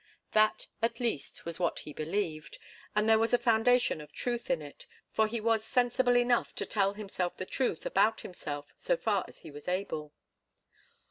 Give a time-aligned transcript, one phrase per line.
[0.31, 2.57] That, at least, was what he believed,
[2.95, 6.65] and there was a foundation of truth in it, for he was sensible enough to
[6.65, 10.11] tell himself the truth about himself so far as he was able.